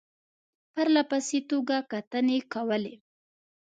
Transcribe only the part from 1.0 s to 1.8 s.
پسې توګه